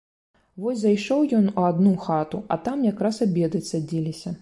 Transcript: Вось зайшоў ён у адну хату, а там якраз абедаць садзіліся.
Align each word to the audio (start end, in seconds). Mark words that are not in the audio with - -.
Вось 0.63 0.79
зайшоў 0.83 1.21
ён 1.41 1.45
у 1.59 1.67
адну 1.69 1.93
хату, 2.09 2.43
а 2.55 2.61
там 2.67 2.91
якраз 2.91 3.25
абедаць 3.31 3.67
садзіліся. 3.73 4.39